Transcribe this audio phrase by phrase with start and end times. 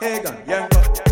[0.00, 1.05] Hey, gun, yank up.